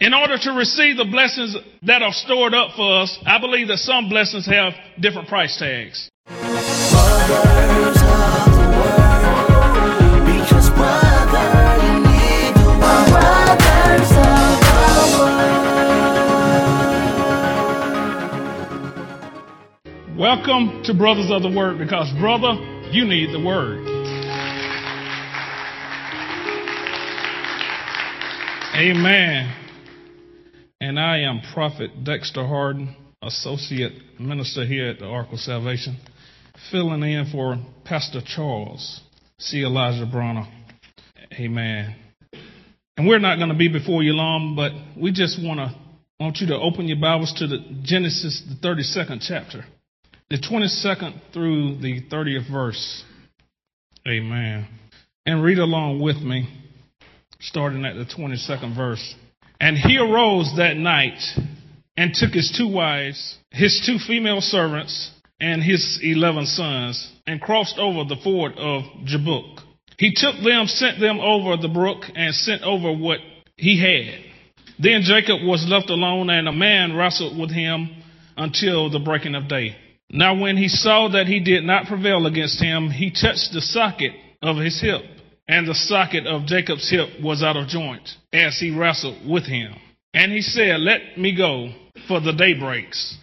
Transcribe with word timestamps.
In 0.00 0.14
order 0.14 0.38
to 0.38 0.52
receive 0.52 0.96
the 0.96 1.04
blessings 1.04 1.54
that 1.82 2.00
are 2.00 2.12
stored 2.14 2.54
up 2.54 2.74
for 2.74 3.02
us, 3.02 3.18
I 3.26 3.38
believe 3.38 3.68
that 3.68 3.76
some 3.76 4.08
blessings 4.08 4.46
have 4.46 4.72
different 4.98 5.28
price 5.28 5.58
tags. 5.58 6.08
Welcome 20.16 20.82
to 20.84 20.94
Brothers 20.94 21.30
of 21.30 21.42
the 21.42 21.52
Word 21.54 21.76
because, 21.76 22.10
brother, 22.18 22.54
you 22.90 23.04
need 23.04 23.34
the 23.34 23.44
Word. 23.44 23.86
Amen. 28.74 29.59
And 30.82 30.98
I 30.98 31.18
am 31.18 31.42
Prophet 31.52 32.04
Dexter 32.04 32.46
Harden, 32.46 32.96
Associate 33.20 33.92
Minister 34.18 34.64
here 34.64 34.88
at 34.88 34.98
the 34.98 35.04
Ark 35.04 35.28
of 35.30 35.38
Salvation, 35.38 35.98
filling 36.70 37.02
in 37.02 37.30
for 37.30 37.58
Pastor 37.84 38.22
Charles 38.24 39.02
C. 39.38 39.62
Elijah 39.62 40.06
Bronner. 40.10 40.48
Amen. 41.34 41.96
And 42.96 43.06
we're 43.06 43.18
not 43.18 43.36
going 43.36 43.50
to 43.50 43.54
be 43.54 43.68
before 43.68 44.02
you 44.02 44.14
long, 44.14 44.56
but 44.56 44.72
we 44.98 45.12
just 45.12 45.38
want 45.42 45.58
to 45.58 45.76
want 46.18 46.38
you 46.38 46.46
to 46.46 46.56
open 46.56 46.88
your 46.88 46.98
Bibles 46.98 47.34
to 47.34 47.46
the 47.46 47.58
Genesis, 47.82 48.42
the 48.48 48.66
32nd 48.66 49.18
chapter, 49.20 49.66
the 50.30 50.38
22nd 50.38 51.20
through 51.34 51.78
the 51.82 52.00
30th 52.10 52.50
verse. 52.50 53.04
Amen. 54.08 54.66
And 55.26 55.42
read 55.42 55.58
along 55.58 56.00
with 56.00 56.16
me, 56.16 56.48
starting 57.38 57.84
at 57.84 57.96
the 57.96 58.06
22nd 58.06 58.74
verse. 58.74 59.14
And 59.60 59.76
he 59.76 59.98
arose 59.98 60.54
that 60.56 60.76
night 60.76 61.20
and 61.96 62.14
took 62.14 62.32
his 62.32 62.50
two 62.56 62.68
wives, 62.68 63.36
his 63.50 63.82
two 63.84 63.98
female 63.98 64.40
servants, 64.40 65.10
and 65.38 65.62
his 65.62 66.00
eleven 66.02 66.46
sons, 66.46 67.12
and 67.26 67.40
crossed 67.40 67.78
over 67.78 68.04
the 68.04 68.20
ford 68.22 68.52
of 68.56 68.84
Jabbok. 69.04 69.60
He 69.98 70.12
took 70.14 70.36
them, 70.42 70.66
sent 70.66 70.98
them 70.98 71.20
over 71.20 71.56
the 71.56 71.68
brook, 71.68 72.04
and 72.14 72.34
sent 72.34 72.62
over 72.62 72.90
what 72.92 73.18
he 73.56 73.78
had. 73.78 74.18
Then 74.78 75.02
Jacob 75.02 75.42
was 75.46 75.66
left 75.68 75.90
alone, 75.90 76.30
and 76.30 76.48
a 76.48 76.52
man 76.52 76.96
wrestled 76.96 77.38
with 77.38 77.50
him 77.50 78.02
until 78.36 78.88
the 78.88 78.98
breaking 78.98 79.34
of 79.34 79.48
day. 79.48 79.76
Now, 80.10 80.40
when 80.40 80.56
he 80.56 80.68
saw 80.68 81.08
that 81.08 81.26
he 81.26 81.40
did 81.40 81.64
not 81.64 81.86
prevail 81.86 82.26
against 82.26 82.60
him, 82.62 82.90
he 82.90 83.10
touched 83.10 83.52
the 83.52 83.60
socket 83.60 84.12
of 84.42 84.56
his 84.56 84.80
hip, 84.80 85.02
and 85.50 85.66
the 85.66 85.74
socket 85.74 86.28
of 86.28 86.46
Jacob's 86.46 86.88
hip 86.88 87.08
was 87.20 87.42
out 87.42 87.56
of 87.56 87.66
joint 87.66 88.08
as 88.32 88.56
he 88.60 88.70
wrestled 88.70 89.28
with 89.28 89.44
him. 89.44 89.74
And 90.14 90.30
he 90.30 90.42
said, 90.42 90.78
Let 90.78 91.18
me 91.18 91.36
go, 91.36 91.70
for 92.06 92.20
the 92.20 92.32
day 92.32 92.54
breaks. 92.54 93.16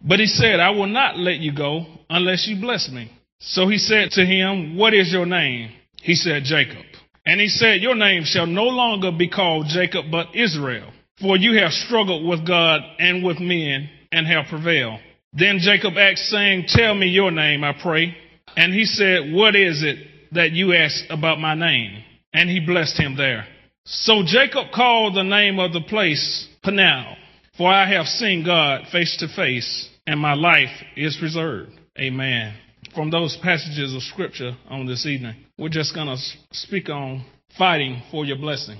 But 0.00 0.18
he 0.18 0.24
said, 0.24 0.60
I 0.60 0.70
will 0.70 0.86
not 0.86 1.18
let 1.18 1.40
you 1.40 1.54
go 1.54 1.84
unless 2.08 2.46
you 2.48 2.58
bless 2.58 2.90
me. 2.90 3.12
So 3.38 3.68
he 3.68 3.76
said 3.76 4.12
to 4.12 4.24
him, 4.24 4.78
What 4.78 4.94
is 4.94 5.12
your 5.12 5.26
name? 5.26 5.72
He 6.00 6.14
said, 6.14 6.44
Jacob. 6.44 6.86
And 7.26 7.38
he 7.38 7.48
said, 7.48 7.82
Your 7.82 7.94
name 7.94 8.22
shall 8.24 8.46
no 8.46 8.64
longer 8.64 9.12
be 9.12 9.28
called 9.28 9.66
Jacob, 9.68 10.06
but 10.10 10.28
Israel, 10.34 10.90
for 11.20 11.36
you 11.36 11.60
have 11.62 11.72
struggled 11.72 12.26
with 12.26 12.46
God 12.46 12.80
and 12.98 13.22
with 13.22 13.40
men 13.40 13.90
and 14.10 14.26
have 14.26 14.46
prevailed. 14.48 15.00
Then 15.34 15.58
Jacob 15.58 15.98
asked, 15.98 16.30
saying, 16.30 16.64
Tell 16.68 16.94
me 16.94 17.08
your 17.08 17.30
name, 17.30 17.62
I 17.62 17.74
pray. 17.74 18.16
And 18.56 18.72
he 18.72 18.86
said, 18.86 19.34
What 19.34 19.54
is 19.54 19.82
it 19.82 20.13
that 20.32 20.52
you 20.52 20.72
asked 20.72 21.04
about 21.10 21.40
my 21.40 21.54
name? 21.54 22.02
And 22.32 22.50
he 22.50 22.60
blessed 22.60 22.98
him 22.98 23.16
there. 23.16 23.46
So 23.84 24.22
Jacob 24.24 24.72
called 24.74 25.14
the 25.14 25.22
name 25.22 25.58
of 25.58 25.72
the 25.72 25.82
place 25.82 26.48
Peniel, 26.62 27.16
for 27.56 27.70
I 27.70 27.86
have 27.94 28.06
seen 28.06 28.44
God 28.44 28.86
face 28.90 29.16
to 29.18 29.28
face, 29.28 29.88
and 30.06 30.18
my 30.18 30.34
life 30.34 30.70
is 30.96 31.16
preserved. 31.18 31.72
Amen. 31.98 32.54
From 32.94 33.10
those 33.10 33.36
passages 33.42 33.94
of 33.94 34.02
scripture 34.02 34.56
on 34.68 34.86
this 34.86 35.06
evening, 35.06 35.36
we're 35.58 35.68
just 35.68 35.94
going 35.94 36.06
to 36.06 36.16
speak 36.52 36.88
on 36.88 37.24
fighting 37.58 38.02
for 38.10 38.24
your 38.24 38.38
blessing. 38.38 38.78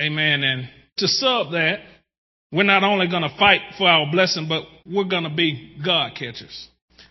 Amen. 0.00 0.42
And 0.44 0.68
to 0.98 1.08
sub 1.08 1.52
that, 1.52 1.80
we're 2.52 2.62
not 2.62 2.84
only 2.84 3.08
going 3.08 3.22
to 3.22 3.36
fight 3.38 3.60
for 3.76 3.88
our 3.88 4.10
blessing, 4.10 4.46
but 4.48 4.62
we're 4.86 5.04
going 5.04 5.24
to 5.24 5.34
be 5.34 5.76
God 5.84 6.12
catchers. 6.12 6.68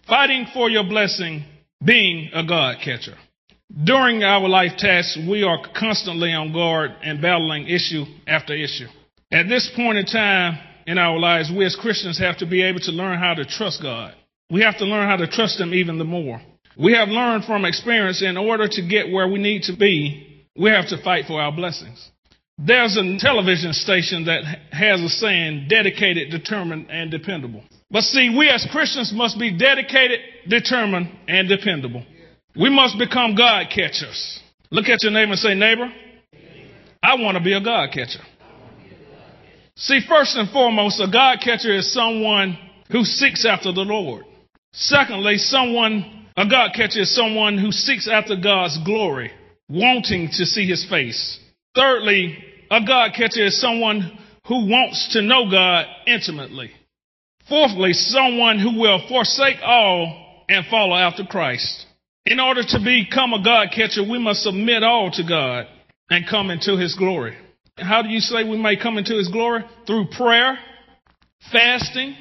Fighting 0.08 0.48
for 0.54 0.70
your 0.70 0.84
blessing, 0.86 1.44
being 1.84 2.30
a 2.34 2.46
God 2.46 2.78
catcher. 2.84 3.16
During 3.72 4.24
our 4.24 4.48
life 4.48 4.78
tasks, 4.78 5.18
we 5.28 5.44
are 5.44 5.60
constantly 5.78 6.32
on 6.34 6.54
guard 6.54 6.92
and 7.04 7.22
battling 7.22 7.68
issue 7.68 8.06
after 8.26 8.54
issue. 8.54 8.88
At 9.32 9.50
this 9.50 9.70
point 9.76 9.98
in 9.98 10.06
time 10.06 10.58
in 10.86 10.98
our 10.98 11.20
lives, 11.20 11.52
we 11.56 11.66
as 11.66 11.76
Christians 11.76 12.18
have 12.20 12.38
to 12.38 12.46
be 12.46 12.64
able 12.64 12.80
to 12.82 12.92
learn 12.92 13.20
how 13.20 13.34
to 13.34 13.44
trust 13.44 13.82
God. 13.82 14.14
We 14.50 14.62
have 14.62 14.78
to 14.78 14.86
learn 14.86 15.10
how 15.10 15.18
to 15.18 15.28
trust 15.28 15.60
Him 15.60 15.74
even 15.74 15.98
the 15.98 16.06
more. 16.06 16.42
We 16.78 16.94
have 16.94 17.10
learned 17.10 17.44
from 17.44 17.66
experience 17.66 18.22
in 18.22 18.38
order 18.38 18.68
to 18.70 18.88
get 18.88 19.12
where 19.12 19.28
we 19.28 19.40
need 19.40 19.64
to 19.64 19.76
be, 19.76 20.46
we 20.56 20.70
have 20.70 20.88
to 20.90 21.04
fight 21.04 21.26
for 21.26 21.42
our 21.42 21.52
blessings. 21.52 22.12
There's 22.58 22.96
a 22.98 23.18
television 23.20 23.74
station 23.74 24.26
that 24.26 24.44
has 24.72 25.02
a 25.02 25.10
saying, 25.10 25.68
dedicated, 25.70 26.32
determined, 26.32 26.90
and 26.90 27.12
dependable. 27.12 27.64
But 27.92 28.04
see, 28.04 28.34
we 28.36 28.50
as 28.50 28.66
Christians 28.72 29.12
must 29.14 29.38
be 29.38 29.56
dedicated, 29.56 30.20
determined, 30.48 31.12
and 31.28 31.50
dependable. 31.50 32.04
We 32.60 32.70
must 32.70 32.98
become 32.98 33.36
God 33.36 33.68
catchers. 33.74 34.40
Look 34.72 34.86
at 34.86 35.04
your 35.04 35.12
neighbor 35.12 35.32
and 35.32 35.40
say, 35.40 35.54
neighbor, 35.54 35.92
I 37.04 37.16
want 37.16 37.38
to 37.38 37.44
be 37.44 37.54
a 37.54 37.64
God 37.64 37.90
catcher. 37.94 38.20
See, 39.76 40.00
first 40.10 40.36
and 40.36 40.50
foremost, 40.50 41.00
a 41.00 41.10
God 41.12 41.40
catcher 41.44 41.74
is 41.76 41.94
someone 41.94 42.58
who 42.92 43.04
seeks 43.04 43.46
after 43.46 43.72
the 43.72 43.82
Lord. 43.82 44.26
Secondly, 44.74 45.38
someone, 45.38 46.28
a 46.36 46.48
God 46.50 46.72
catcher 46.74 47.02
is 47.02 47.16
someone 47.16 47.58
who 47.58 47.72
seeks 47.72 48.08
after 48.08 48.36
God's 48.36 48.78
glory, 48.84 49.32
wanting 49.70 50.30
to 50.34 50.46
see 50.46 50.68
his 50.68 50.86
face. 50.90 51.40
Thirdly, 51.76 52.38
a 52.72 52.80
God 52.86 53.12
catcher 53.16 53.46
is 53.46 53.62
someone 53.62 54.18
who 54.48 54.68
wants 54.68 55.14
to 55.14 55.22
know 55.22 55.50
God 55.50 55.86
intimately. 56.08 56.72
Fourthly, 57.48 57.94
someone 57.94 58.60
who 58.60 58.80
will 58.80 59.08
forsake 59.08 59.58
all 59.64 60.44
and 60.50 60.66
follow 60.68 60.96
after 60.96 61.24
Christ. 61.24 61.87
In 62.30 62.42
order 62.42 62.62
to 62.62 62.80
become 62.84 63.32
a 63.32 63.42
God 63.42 63.70
catcher, 63.74 64.04
we 64.04 64.20
must 64.20 64.44
submit 64.44 64.84
all 64.84 65.10
to 65.12 65.24
God 65.24 65.66
and 66.10 66.28
come 66.28 66.50
into 66.50 66.76
his 66.76 66.94
glory. 66.94 67.38
How 67.78 68.02
do 68.02 68.10
you 68.10 68.20
say 68.20 68.44
we 68.44 68.58
may 68.58 68.76
come 68.76 68.98
into 68.98 69.18
his 69.18 69.30
glory? 69.30 69.64
Through 69.86 70.08
prayer, 70.08 70.60
fasting, 71.54 72.18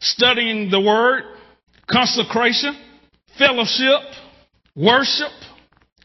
studying 0.00 0.70
the 0.72 0.80
word, 0.80 1.22
consecration, 1.88 2.76
fellowship, 3.38 4.00
worship. 4.74 5.30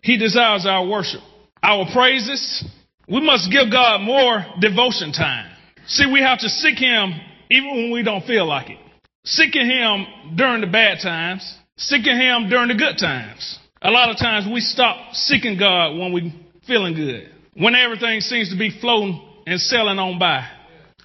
He 0.04 0.18
desires 0.20 0.68
our 0.68 0.86
worship, 0.86 1.22
our 1.64 1.88
praises. 1.92 2.64
We 3.08 3.26
must 3.26 3.52
give 3.52 3.72
God 3.72 4.02
more 4.02 4.46
devotion 4.60 5.12
time. 5.12 5.52
See, 5.88 6.06
we 6.06 6.22
have 6.22 6.38
to 6.40 6.50
seek 6.50 6.78
him 6.78 7.20
even 7.50 7.70
when 7.72 7.92
we 7.94 8.04
don't 8.04 8.26
feel 8.26 8.46
like 8.46 8.70
it. 8.70 8.78
Seeking 9.24 9.66
him 9.66 10.06
during 10.36 10.62
the 10.62 10.68
bad 10.68 11.00
times, 11.02 11.58
seeking 11.80 12.16
him 12.16 12.50
during 12.50 12.68
the 12.68 12.76
good 12.76 12.98
times. 12.98 13.58
A 13.82 13.90
lot 13.90 14.10
of 14.10 14.18
times 14.18 14.46
we 14.52 14.60
stop 14.60 15.14
seeking 15.14 15.58
God 15.58 15.98
when 15.98 16.12
we're 16.14 16.32
feeling 16.68 16.94
good, 16.94 17.30
when 17.56 17.74
everything 17.74 18.20
seems 18.20 18.52
to 18.52 18.58
be 18.58 18.78
floating 18.80 19.26
and 19.48 19.60
sailing 19.60 19.98
on 19.98 20.20
by, 20.20 20.46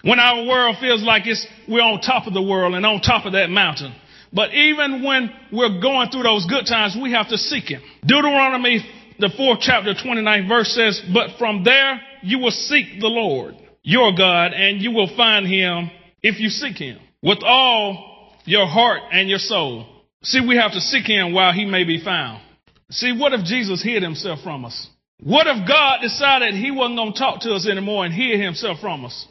when 0.03 0.19
our 0.19 0.47
world 0.47 0.77
feels 0.81 1.03
like 1.03 1.27
it's 1.27 1.47
we're 1.69 1.81
on 1.81 2.01
top 2.01 2.27
of 2.27 2.34
the 2.34 2.43
world 2.43 2.75
and 2.75 2.84
on 2.84 3.01
top 3.01 3.25
of 3.25 3.33
that 3.33 3.49
mountain. 3.49 3.95
But 4.33 4.53
even 4.53 5.05
when 5.05 5.31
we're 5.53 5.81
going 5.81 6.11
through 6.11 6.25
those 6.25 6.45
good 6.47 6.67
times, 6.67 6.97
we 7.01 7.13
have 7.13 7.29
to 7.29 7.39
seek 7.39 7.65
him. 7.65 7.81
Deuteronomy, 8.05 8.84
the 9.21 9.31
fourth 9.37 9.61
chapter, 9.61 9.95
29th 9.95 10.49
verse 10.49 10.75
says, 10.75 11.01
But 11.15 11.39
from 11.39 11.63
there 11.63 12.01
you 12.23 12.41
will 12.41 12.51
seek 12.51 13.01
the 13.01 13.07
Lord, 13.07 13.55
your 13.84 14.13
God, 14.13 14.53
and 14.53 14.83
you 14.83 14.91
will 14.91 15.15
find 15.17 15.47
him 15.47 15.91
if 16.21 16.41
you 16.41 16.48
seek 16.48 16.77
him 16.77 16.98
with 17.22 17.39
all 17.45 18.33
your 18.45 18.66
heart 18.66 19.03
and 19.13 19.28
your 19.28 19.39
soul. 19.39 19.94
See, 20.24 20.41
we 20.47 20.56
have 20.56 20.72
to 20.72 20.80
seek 20.80 21.06
him 21.06 21.32
while 21.32 21.53
he 21.53 21.65
may 21.65 21.84
be 21.84 22.03
found. 22.03 22.42
See, 22.91 23.12
what 23.12 23.32
if 23.32 23.44
Jesus 23.44 23.82
hid 23.82 24.03
himself 24.03 24.41
from 24.42 24.65
us? 24.65 24.88
What 25.22 25.47
if 25.47 25.68
God 25.68 26.00
decided 26.03 26.54
he 26.54 26.71
wasn't 26.71 26.97
going 26.97 27.12
to 27.12 27.18
talk 27.18 27.41
to 27.41 27.54
us 27.54 27.68
anymore 27.68 28.04
and 28.04 28.15
hid 28.15 28.41
himself 28.41 28.80
from 28.80 29.04
us? 29.04 29.26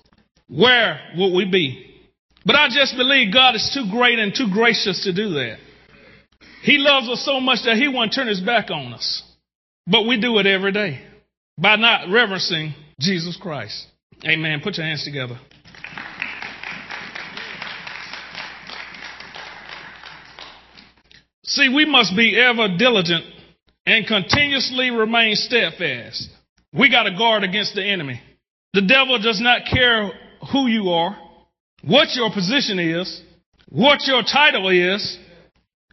Where 0.48 1.00
would 1.18 1.34
we 1.34 1.46
be? 1.46 1.90
But 2.46 2.56
I 2.56 2.68
just 2.70 2.96
believe 2.96 3.34
God 3.34 3.56
is 3.56 3.72
too 3.74 3.90
great 3.90 4.20
and 4.20 4.34
too 4.36 4.50
gracious 4.52 5.04
to 5.04 5.14
do 5.14 5.30
that. 5.34 5.58
He 6.62 6.78
loves 6.78 7.10
us 7.10 7.26
so 7.26 7.40
much 7.40 7.60
that 7.66 7.78
he 7.78 7.88
won't 7.88 8.14
turn 8.14 8.28
his 8.28 8.42
back 8.42 8.70
on 8.70 8.94
us. 8.94 9.24
But 9.88 10.08
we 10.08 10.20
do 10.20 10.38
it 10.40 10.46
every 10.46 10.72
day 10.72 11.02
by 11.58 11.76
not 11.76 12.10
reverencing 12.10 12.74
Jesus 13.00 13.38
Christ. 13.42 13.88
Amen. 14.26 14.62
Put 14.64 14.78
your 14.78 14.86
hands 14.86 15.04
together. 15.04 15.40
See, 21.46 21.70
we 21.70 21.86
must 21.86 22.16
be 22.16 22.40
ever 22.40 22.78
diligent 22.78 23.26
and 23.86 24.08
continuously 24.08 24.92
remain 24.92 25.36
steadfast. 25.36 26.30
We 26.74 26.90
got 26.90 27.04
to 27.04 27.18
guard 27.18 27.44
against 27.44 27.76
the 27.76 27.84
enemy. 27.84 28.22
The 28.74 28.82
devil 28.82 29.20
does 29.20 29.42
not 29.42 29.62
care 29.72 30.12
who 30.52 30.68
you 30.68 30.90
are, 30.90 31.18
what 31.84 32.16
your 32.16 32.32
position 32.32 32.80
is, 32.80 33.22
what 33.70 34.08
your 34.08 34.24
title 34.24 34.70
is. 34.70 35.18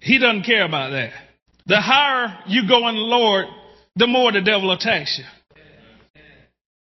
He 0.00 0.18
doesn't 0.18 0.44
care 0.44 0.64
about 0.64 0.90
that. 0.90 1.12
The 1.66 1.80
higher 1.80 2.38
you 2.46 2.66
go 2.68 2.88
in 2.88 2.94
the 2.94 3.00
Lord, 3.00 3.46
the 3.96 4.06
more 4.06 4.32
the 4.32 4.40
devil 4.40 4.70
attacks 4.70 5.18
you. 5.18 5.24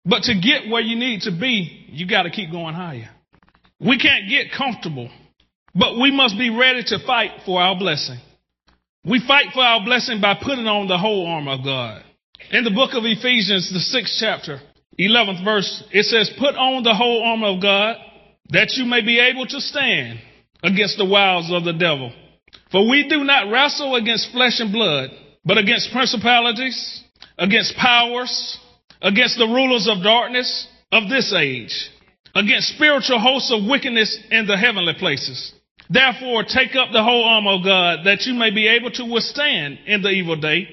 But 0.05 0.23
to 0.23 0.35
get 0.35 0.69
where 0.69 0.81
you 0.81 0.95
need 0.95 1.21
to 1.21 1.31
be, 1.31 1.87
you 1.89 2.07
got 2.07 2.23
to 2.23 2.29
keep 2.29 2.51
going 2.51 2.73
higher. 2.73 3.09
We 3.79 3.97
can't 3.97 4.29
get 4.29 4.51
comfortable, 4.55 5.09
but 5.75 5.99
we 5.99 6.11
must 6.11 6.37
be 6.37 6.49
ready 6.49 6.83
to 6.83 6.99
fight 7.05 7.31
for 7.45 7.61
our 7.61 7.77
blessing. 7.77 8.19
We 9.03 9.19
fight 9.27 9.47
for 9.53 9.63
our 9.63 9.83
blessing 9.83 10.21
by 10.21 10.35
putting 10.35 10.67
on 10.67 10.87
the 10.87 10.97
whole 10.97 11.25
armor 11.25 11.53
of 11.53 11.63
God. 11.63 12.03
In 12.51 12.63
the 12.63 12.71
book 12.71 12.93
of 12.93 13.03
Ephesians, 13.03 13.71
the 13.73 13.79
sixth 13.79 14.17
chapter, 14.19 14.59
11th 14.99 15.43
verse, 15.43 15.83
it 15.91 16.03
says, 16.05 16.29
Put 16.37 16.55
on 16.55 16.83
the 16.83 16.93
whole 16.93 17.23
armor 17.23 17.55
of 17.55 17.61
God 17.61 17.95
that 18.49 18.73
you 18.77 18.85
may 18.85 19.01
be 19.01 19.19
able 19.19 19.47
to 19.47 19.59
stand 19.59 20.19
against 20.61 20.97
the 20.97 21.05
wiles 21.05 21.51
of 21.51 21.63
the 21.63 21.73
devil. 21.73 22.13
For 22.71 22.87
we 22.87 23.07
do 23.09 23.23
not 23.23 23.49
wrestle 23.49 23.95
against 23.95 24.31
flesh 24.31 24.59
and 24.59 24.71
blood, 24.71 25.09
but 25.43 25.57
against 25.57 25.91
principalities, 25.91 27.03
against 27.39 27.75
powers, 27.77 28.59
against 29.01 29.37
the 29.37 29.47
rulers 29.47 29.87
of 29.89 30.03
darkness 30.03 30.67
of 30.91 31.09
this 31.09 31.33
age, 31.33 31.89
against 32.35 32.75
spiritual 32.75 33.19
hosts 33.19 33.51
of 33.51 33.67
wickedness 33.67 34.19
in 34.29 34.45
the 34.45 34.57
heavenly 34.57 34.93
places. 34.99 35.53
Therefore, 35.91 36.43
take 36.47 36.73
up 36.75 36.93
the 36.93 37.03
whole 37.03 37.25
armor 37.25 37.51
of 37.51 37.65
God 37.65 38.05
that 38.05 38.25
you 38.25 38.33
may 38.33 38.49
be 38.49 38.67
able 38.67 38.91
to 38.91 39.03
withstand 39.03 39.79
in 39.85 40.01
the 40.01 40.09
evil 40.09 40.37
day. 40.37 40.69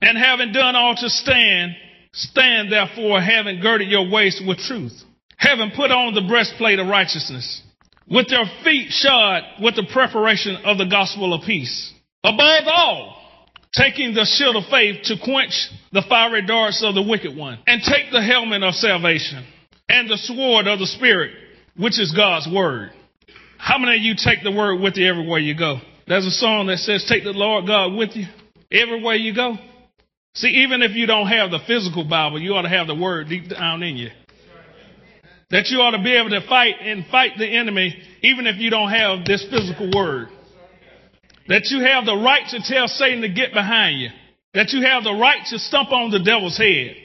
And 0.00 0.16
having 0.16 0.52
done 0.52 0.74
all 0.74 0.94
to 0.94 1.10
stand, 1.10 1.76
stand 2.12 2.72
therefore 2.72 3.20
having 3.20 3.60
girded 3.60 3.88
your 3.88 4.10
waist 4.10 4.42
with 4.46 4.58
truth, 4.58 4.94
having 5.36 5.72
put 5.76 5.90
on 5.90 6.14
the 6.14 6.22
breastplate 6.22 6.78
of 6.78 6.86
righteousness, 6.86 7.62
with 8.08 8.28
your 8.28 8.44
feet 8.64 8.90
shod 8.90 9.42
with 9.60 9.76
the 9.76 9.86
preparation 9.92 10.56
of 10.64 10.78
the 10.78 10.86
gospel 10.86 11.34
of 11.34 11.44
peace. 11.44 11.92
Above 12.24 12.64
all, 12.66 13.16
taking 13.74 14.14
the 14.14 14.24
shield 14.24 14.56
of 14.56 14.64
faith 14.70 15.02
to 15.04 15.16
quench 15.22 15.68
the 15.92 16.02
fiery 16.08 16.46
darts 16.46 16.82
of 16.82 16.94
the 16.94 17.02
wicked 17.02 17.36
one, 17.36 17.58
and 17.66 17.82
take 17.82 18.10
the 18.10 18.22
helmet 18.22 18.62
of 18.62 18.74
salvation 18.74 19.44
and 19.88 20.08
the 20.08 20.16
sword 20.16 20.66
of 20.66 20.78
the 20.78 20.86
Spirit, 20.86 21.32
which 21.76 22.00
is 22.00 22.12
God's 22.12 22.48
word. 22.50 22.90
How 23.58 23.78
many 23.78 23.96
of 23.96 24.02
you 24.02 24.14
take 24.16 24.42
the 24.42 24.52
word 24.52 24.80
with 24.80 24.96
you 24.96 25.08
everywhere 25.08 25.38
you 25.38 25.56
go? 25.56 25.78
There's 26.06 26.26
a 26.26 26.30
song 26.30 26.66
that 26.68 26.78
says, 26.78 27.04
Take 27.08 27.24
the 27.24 27.32
Lord 27.32 27.66
God 27.66 27.94
with 27.94 28.10
you 28.14 28.26
everywhere 28.70 29.16
you 29.16 29.34
go. 29.34 29.56
See, 30.34 30.64
even 30.64 30.82
if 30.82 30.92
you 30.92 31.06
don't 31.06 31.28
have 31.28 31.50
the 31.50 31.60
physical 31.66 32.04
Bible, 32.04 32.40
you 32.40 32.54
ought 32.54 32.62
to 32.62 32.68
have 32.68 32.86
the 32.86 32.94
word 32.94 33.28
deep 33.28 33.48
down 33.48 33.82
in 33.82 33.96
you. 33.96 34.10
That 35.50 35.68
you 35.68 35.78
ought 35.78 35.96
to 35.96 36.02
be 36.02 36.14
able 36.14 36.30
to 36.30 36.46
fight 36.46 36.74
and 36.80 37.06
fight 37.06 37.32
the 37.38 37.46
enemy, 37.46 37.96
even 38.22 38.46
if 38.46 38.56
you 38.56 38.68
don't 38.68 38.90
have 38.90 39.24
this 39.24 39.46
physical 39.48 39.90
word. 39.94 40.28
That 41.48 41.70
you 41.70 41.80
have 41.80 42.04
the 42.04 42.16
right 42.16 42.42
to 42.50 42.60
tell 42.62 42.88
Satan 42.88 43.22
to 43.22 43.28
get 43.28 43.54
behind 43.54 44.00
you. 44.00 44.10
That 44.54 44.72
you 44.72 44.82
have 44.82 45.04
the 45.04 45.14
right 45.14 45.46
to 45.50 45.58
stump 45.58 45.92
on 45.92 46.10
the 46.10 46.18
devil's 46.18 46.58
head. 46.58 46.96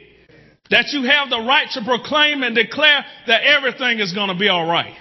That 0.72 0.90
you 0.92 1.04
have 1.04 1.30
the 1.30 1.40
right 1.40 1.68
to 1.74 1.86
proclaim 1.86 2.44
and 2.44 2.56
declare 2.56 3.06
that 3.28 3.44
everything 3.44 4.00
is 4.00 4.14
going 4.14 4.30
to 4.30 4.38
be 4.38 4.50
all 4.50 4.66
right. 4.66 4.96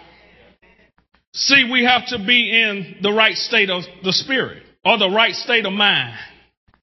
See, 1.32 1.68
we 1.70 1.84
have 1.84 2.06
to 2.08 2.18
be 2.18 2.50
in 2.50 2.96
the 3.02 3.12
right 3.12 3.36
state 3.36 3.70
of 3.70 3.82
the 4.02 4.12
spirit 4.12 4.62
or 4.84 4.98
the 4.98 5.10
right 5.10 5.34
state 5.34 5.64
of 5.64 5.72
mind. 5.72 6.16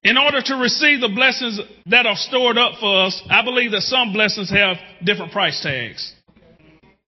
In 0.04 0.16
order 0.16 0.40
to 0.40 0.54
receive 0.54 1.00
the 1.00 1.08
blessings 1.08 1.60
that 1.86 2.06
are 2.06 2.16
stored 2.16 2.56
up 2.56 2.78
for 2.80 3.04
us, 3.04 3.20
I 3.28 3.44
believe 3.44 3.72
that 3.72 3.82
some 3.82 4.12
blessings 4.12 4.50
have 4.50 4.76
different 5.04 5.32
price 5.32 5.60
tags. 5.60 6.14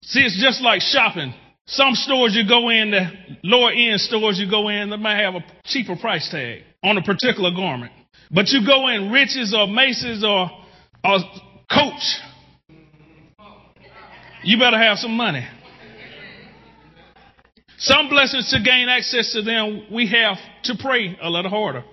See, 0.03 0.21
it's 0.21 0.41
just 0.41 0.61
like 0.61 0.81
shopping. 0.81 1.33
Some 1.67 1.93
stores 1.93 2.35
you 2.35 2.47
go 2.47 2.69
in, 2.69 2.91
the 2.91 3.11
lower 3.43 3.71
end 3.71 4.01
stores 4.01 4.39
you 4.39 4.49
go 4.49 4.67
in, 4.67 4.89
they 4.89 4.97
might 4.97 5.21
have 5.21 5.35
a 5.35 5.45
cheaper 5.63 5.95
price 5.95 6.27
tag 6.29 6.63
on 6.83 6.97
a 6.97 7.03
particular 7.03 7.51
garment. 7.51 7.93
But 8.31 8.49
you 8.49 8.65
go 8.65 8.89
in 8.89 9.11
Rich's 9.11 9.53
or 9.55 9.67
Macy's 9.67 10.23
or, 10.23 10.49
or 11.05 11.19
Coach, 11.71 12.19
you 14.43 14.57
better 14.57 14.77
have 14.77 14.97
some 14.97 15.15
money. 15.15 15.47
Some 17.81 18.09
blessings 18.09 18.51
to 18.51 18.61
gain 18.61 18.89
access 18.89 19.33
to 19.33 19.41
them, 19.41 19.87
we 19.91 20.07
have 20.07 20.37
to 20.65 20.75
pray 20.79 21.17
a 21.19 21.27
little 21.27 21.49
harder. 21.49 21.83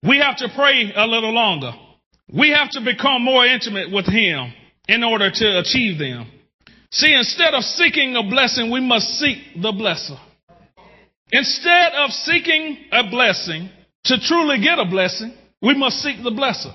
We 0.00 0.18
have 0.18 0.36
to 0.36 0.48
pray 0.54 0.92
a 0.94 1.04
little 1.04 1.32
longer. 1.32 1.72
We 2.32 2.50
have 2.50 2.70
to 2.70 2.80
become 2.80 3.24
more 3.24 3.44
intimate 3.44 3.90
with 3.90 4.06
Him 4.06 4.52
in 4.86 5.02
order 5.02 5.28
to 5.28 5.58
achieve 5.58 5.98
them. 5.98 6.30
See, 6.92 7.12
instead 7.12 7.54
of 7.54 7.64
seeking 7.64 8.14
a 8.14 8.22
blessing, 8.22 8.70
we 8.70 8.80
must 8.80 9.18
seek 9.18 9.38
the 9.60 9.72
blesser. 9.72 10.16
Instead 11.32 11.94
of 11.94 12.10
seeking 12.12 12.78
a 12.92 13.10
blessing 13.10 13.68
to 14.04 14.20
truly 14.20 14.60
get 14.60 14.78
a 14.78 14.84
blessing, 14.84 15.34
we 15.60 15.76
must 15.76 15.96
seek 16.02 16.22
the 16.22 16.30
blesser. 16.30 16.72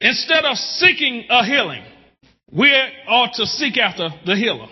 Instead 0.00 0.46
of 0.46 0.56
seeking 0.56 1.24
a 1.28 1.44
healing, 1.44 1.84
we 2.50 2.74
ought 3.06 3.34
to 3.34 3.44
seek 3.44 3.76
after 3.76 4.08
the 4.24 4.36
healer. 4.36 4.68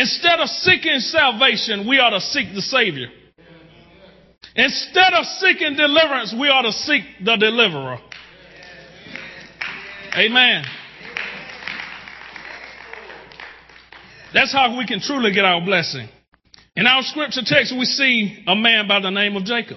Instead 0.00 0.40
of 0.40 0.48
seeking 0.48 0.98
salvation, 1.00 1.86
we 1.86 1.98
ought 1.98 2.10
to 2.10 2.22
seek 2.22 2.54
the 2.54 2.62
Savior. 2.62 3.08
Instead 4.56 5.12
of 5.12 5.26
seeking 5.26 5.76
deliverance, 5.76 6.34
we 6.40 6.48
ought 6.48 6.62
to 6.62 6.72
seek 6.72 7.02
the 7.22 7.36
deliverer. 7.36 7.98
Amen. 10.16 10.64
That's 14.32 14.50
how 14.54 14.78
we 14.78 14.86
can 14.86 15.00
truly 15.00 15.34
get 15.34 15.44
our 15.44 15.60
blessing. 15.60 16.08
In 16.76 16.86
our 16.86 17.02
scripture 17.02 17.42
text, 17.44 17.74
we 17.78 17.84
see 17.84 18.42
a 18.46 18.56
man 18.56 18.88
by 18.88 19.00
the 19.00 19.10
name 19.10 19.36
of 19.36 19.44
Jacob. 19.44 19.76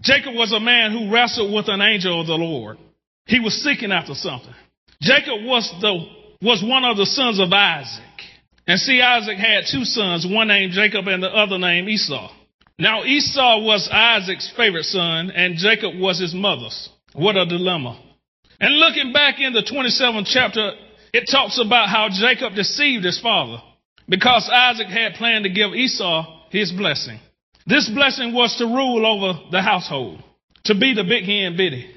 Jacob 0.00 0.34
was 0.34 0.52
a 0.52 0.58
man 0.58 0.90
who 0.90 1.12
wrestled 1.12 1.54
with 1.54 1.68
an 1.68 1.80
angel 1.80 2.20
of 2.20 2.26
the 2.26 2.34
Lord. 2.34 2.78
He 3.26 3.38
was 3.38 3.54
seeking 3.62 3.92
after 3.92 4.14
something. 4.14 4.54
Jacob 5.00 5.44
was 5.44 5.72
the, 5.80 6.04
was 6.44 6.64
one 6.66 6.84
of 6.84 6.96
the 6.96 7.06
sons 7.06 7.38
of 7.38 7.52
Isaac. 7.52 8.11
And 8.66 8.78
see, 8.78 9.00
Isaac 9.00 9.38
had 9.38 9.64
two 9.70 9.84
sons, 9.84 10.26
one 10.28 10.48
named 10.48 10.72
Jacob 10.72 11.08
and 11.08 11.22
the 11.22 11.28
other 11.28 11.58
named 11.58 11.88
Esau. 11.88 12.30
Now 12.78 13.04
Esau 13.04 13.62
was 13.62 13.88
Isaac's 13.90 14.52
favorite 14.56 14.84
son 14.84 15.30
and 15.30 15.56
Jacob 15.56 15.98
was 15.98 16.20
his 16.20 16.34
mother's. 16.34 16.88
What 17.12 17.36
a 17.36 17.44
dilemma. 17.46 18.00
And 18.60 18.78
looking 18.78 19.12
back 19.12 19.40
in 19.40 19.52
the 19.52 19.62
27th 19.62 20.26
chapter, 20.26 20.72
it 21.12 21.28
talks 21.30 21.60
about 21.60 21.88
how 21.88 22.08
Jacob 22.10 22.54
deceived 22.54 23.04
his 23.04 23.20
father 23.20 23.58
because 24.08 24.48
Isaac 24.52 24.86
had 24.86 25.14
planned 25.14 25.44
to 25.44 25.50
give 25.50 25.74
Esau 25.74 26.48
his 26.50 26.72
blessing. 26.72 27.18
This 27.66 27.88
blessing 27.88 28.32
was 28.32 28.56
to 28.56 28.66
rule 28.66 29.06
over 29.06 29.50
the 29.50 29.62
household, 29.62 30.22
to 30.64 30.74
be 30.74 30.94
the 30.94 31.04
big 31.04 31.24
hen 31.24 31.56
biddy. 31.56 31.88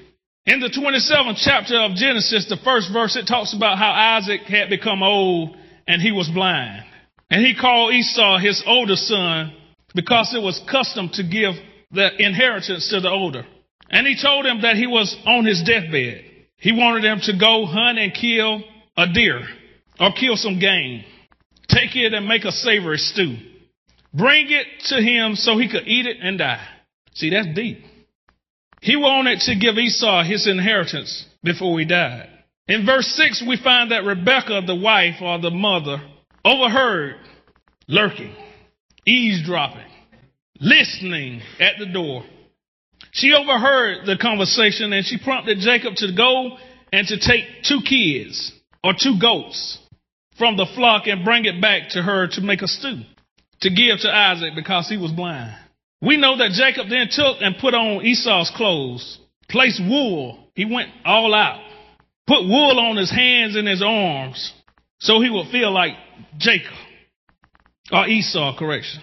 In 0.44 0.60
the 0.60 0.68
27th 0.68 1.38
chapter 1.42 1.80
of 1.80 1.94
Genesis, 1.94 2.48
the 2.48 2.56
first 2.58 2.92
verse, 2.92 3.16
it 3.16 3.26
talks 3.26 3.52
about 3.52 3.78
how 3.78 3.90
Isaac 3.90 4.42
had 4.42 4.70
become 4.70 5.02
old 5.02 5.56
and 5.86 6.02
he 6.02 6.12
was 6.12 6.28
blind. 6.28 6.84
And 7.30 7.44
he 7.44 7.54
called 7.54 7.92
Esau 7.92 8.38
his 8.38 8.62
older 8.66 8.96
son 8.96 9.52
because 9.94 10.34
it 10.34 10.42
was 10.42 10.60
custom 10.70 11.10
to 11.14 11.22
give 11.22 11.54
the 11.90 12.10
inheritance 12.18 12.88
to 12.90 13.00
the 13.00 13.10
older. 13.10 13.44
And 13.90 14.06
he 14.06 14.20
told 14.20 14.46
him 14.46 14.62
that 14.62 14.76
he 14.76 14.86
was 14.86 15.16
on 15.26 15.44
his 15.44 15.62
deathbed. 15.62 16.24
He 16.58 16.72
wanted 16.72 17.04
him 17.04 17.20
to 17.24 17.38
go 17.38 17.66
hunt 17.66 17.98
and 17.98 18.12
kill 18.14 18.62
a 18.96 19.06
deer 19.12 19.42
or 20.00 20.12
kill 20.12 20.36
some 20.36 20.58
game. 20.58 21.04
Take 21.68 21.96
it 21.96 22.14
and 22.14 22.26
make 22.26 22.44
a 22.44 22.52
savory 22.52 22.98
stew. 22.98 23.36
Bring 24.14 24.46
it 24.50 24.66
to 24.88 24.96
him 24.96 25.34
so 25.34 25.58
he 25.58 25.68
could 25.68 25.86
eat 25.86 26.06
it 26.06 26.18
and 26.20 26.38
die. 26.38 26.66
See, 27.14 27.30
that's 27.30 27.48
deep. 27.54 27.84
He 28.80 28.96
wanted 28.96 29.40
to 29.40 29.56
give 29.56 29.76
Esau 29.76 30.22
his 30.22 30.46
inheritance 30.46 31.26
before 31.42 31.78
he 31.78 31.84
died. 31.84 32.28
In 32.68 32.84
verse 32.84 33.06
6, 33.16 33.44
we 33.46 33.56
find 33.62 33.92
that 33.92 34.04
Rebecca, 34.04 34.60
the 34.66 34.74
wife 34.74 35.16
or 35.22 35.38
the 35.38 35.50
mother, 35.50 35.98
overheard 36.44 37.16
lurking, 37.86 38.34
eavesdropping, 39.06 39.86
listening 40.60 41.42
at 41.60 41.74
the 41.78 41.86
door. 41.86 42.24
She 43.12 43.32
overheard 43.32 44.06
the 44.06 44.16
conversation 44.20 44.92
and 44.92 45.06
she 45.06 45.18
prompted 45.18 45.58
Jacob 45.60 45.94
to 45.96 46.12
go 46.12 46.58
and 46.92 47.06
to 47.06 47.18
take 47.18 47.62
two 47.62 47.80
kids 47.88 48.52
or 48.82 48.94
two 49.00 49.18
goats 49.20 49.78
from 50.36 50.56
the 50.56 50.66
flock 50.74 51.06
and 51.06 51.24
bring 51.24 51.44
it 51.44 51.60
back 51.60 51.90
to 51.90 52.02
her 52.02 52.26
to 52.28 52.40
make 52.40 52.62
a 52.62 52.68
stew 52.68 53.00
to 53.60 53.70
give 53.70 54.00
to 54.00 54.10
Isaac 54.10 54.54
because 54.54 54.88
he 54.88 54.96
was 54.96 55.12
blind. 55.12 55.54
We 56.02 56.16
know 56.16 56.36
that 56.36 56.50
Jacob 56.52 56.88
then 56.90 57.08
took 57.10 57.38
and 57.40 57.56
put 57.58 57.74
on 57.74 58.04
Esau's 58.04 58.50
clothes, 58.54 59.18
placed 59.48 59.80
wool. 59.80 60.50
He 60.54 60.64
went 60.64 60.90
all 61.04 61.34
out, 61.34 61.62
put 62.26 62.42
wool 62.42 62.78
on 62.78 62.96
his 62.96 63.10
hands 63.10 63.56
and 63.56 63.66
his 63.66 63.82
arms 63.84 64.52
so 64.98 65.20
he 65.20 65.30
would 65.30 65.48
feel 65.48 65.72
like 65.72 65.92
Jacob 66.38 66.72
or 67.92 68.06
Esau, 68.06 68.56
correction. 68.58 69.00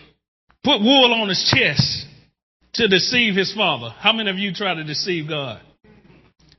Put 0.63 0.81
wool 0.81 1.13
on 1.13 1.29
his 1.29 1.51
chest 1.53 2.05
to 2.73 2.87
deceive 2.87 3.35
his 3.35 3.53
father. 3.53 3.89
How 3.89 4.13
many 4.13 4.29
of 4.29 4.37
you 4.37 4.53
try 4.53 4.73
to 4.73 4.83
deceive 4.83 5.27
God? 5.29 5.61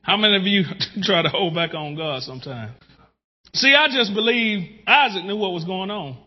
How 0.01 0.17
many 0.17 0.37
of 0.37 0.43
you 0.43 0.63
try 1.03 1.21
to 1.21 1.29
hold 1.29 1.55
back 1.55 1.73
on 1.73 1.95
God 1.95 2.21
sometimes? 2.23 2.73
See, 3.53 3.73
I 3.73 3.87
just 3.87 4.13
believe 4.13 4.81
Isaac 4.85 5.23
knew 5.25 5.37
what 5.37 5.53
was 5.53 5.63
going 5.63 5.89
on. 5.89 6.17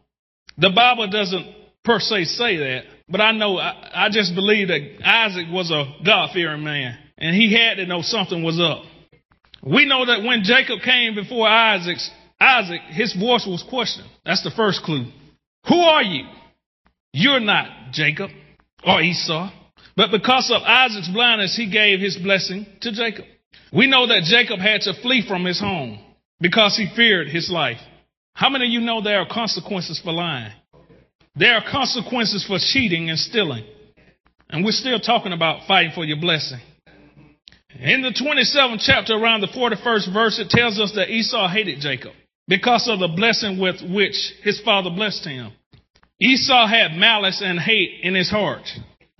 The 0.56 0.70
Bible 0.70 1.08
doesn't 1.08 1.46
per 1.84 2.00
se 2.00 2.24
say 2.24 2.56
that, 2.56 2.84
but 3.08 3.20
I 3.20 3.32
know, 3.32 3.58
I, 3.58 4.06
I 4.06 4.08
just 4.10 4.34
believe 4.34 4.68
that 4.68 4.98
Isaac 5.04 5.46
was 5.50 5.70
a 5.70 6.04
God 6.04 6.30
fearing 6.32 6.64
man 6.64 6.98
and 7.16 7.34
he 7.34 7.52
had 7.52 7.76
to 7.76 7.86
know 7.86 8.02
something 8.02 8.42
was 8.42 8.60
up. 8.60 8.82
We 9.68 9.84
know 9.84 10.06
that 10.06 10.22
when 10.22 10.44
Jacob 10.44 10.80
came 10.80 11.14
before 11.14 11.46
Isaac's, 11.46 12.10
Isaac, 12.40 12.80
his 12.88 13.14
voice 13.14 13.46
was 13.46 13.64
questioned. 13.68 14.08
That's 14.24 14.42
the 14.42 14.50
first 14.50 14.82
clue. 14.82 15.06
Who 15.68 15.80
are 15.80 16.02
you? 16.02 16.24
You're 17.12 17.40
not 17.40 17.92
Jacob 17.92 18.30
or 18.86 19.02
Esau. 19.02 19.50
But 19.94 20.10
because 20.10 20.50
of 20.54 20.62
Isaac's 20.62 21.08
blindness, 21.08 21.56
he 21.56 21.70
gave 21.70 22.00
his 22.00 22.16
blessing 22.16 22.66
to 22.80 22.92
Jacob. 22.92 23.24
We 23.72 23.86
know 23.88 24.06
that 24.06 24.22
Jacob 24.22 24.60
had 24.60 24.82
to 24.82 24.94
flee 25.02 25.24
from 25.26 25.44
his 25.44 25.60
home 25.60 25.98
because 26.40 26.76
he 26.76 26.88
feared 26.94 27.28
his 27.28 27.50
life. 27.50 27.78
How 28.32 28.48
many 28.48 28.66
of 28.66 28.70
you 28.70 28.80
know 28.80 29.02
there 29.02 29.20
are 29.20 29.28
consequences 29.28 30.00
for 30.02 30.12
lying? 30.12 30.52
There 31.34 31.54
are 31.54 31.70
consequences 31.70 32.46
for 32.46 32.58
cheating 32.58 33.10
and 33.10 33.18
stealing. 33.18 33.64
And 34.48 34.64
we're 34.64 34.72
still 34.72 35.00
talking 35.00 35.32
about 35.32 35.66
fighting 35.66 35.92
for 35.94 36.04
your 36.04 36.20
blessing. 36.20 36.60
In 37.80 38.02
the 38.02 38.10
27th 38.10 38.82
chapter, 38.84 39.14
around 39.14 39.40
the 39.40 39.46
41st 39.46 40.12
verse, 40.12 40.38
it 40.40 40.50
tells 40.50 40.80
us 40.80 40.92
that 40.96 41.10
Esau 41.10 41.48
hated 41.48 41.80
Jacob 41.80 42.12
because 42.48 42.88
of 42.88 42.98
the 42.98 43.06
blessing 43.06 43.60
with 43.60 43.76
which 43.82 44.16
his 44.42 44.60
father 44.62 44.90
blessed 44.90 45.24
him. 45.24 45.52
Esau 46.20 46.66
had 46.66 46.98
malice 46.98 47.40
and 47.44 47.60
hate 47.60 48.00
in 48.02 48.16
his 48.16 48.30
heart. 48.30 48.66